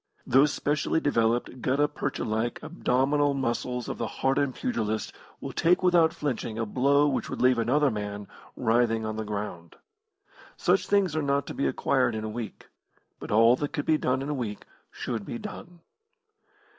[0.25, 6.11] Those specially developed, gutta percha like abdominal muscles of the hardened pugilist will take without
[6.11, 9.75] flinching a blow which would leave another man writhing on the ground.
[10.57, 12.65] Such things are not to be acquired in a week,
[13.19, 15.81] but all that could be done in a week should be done.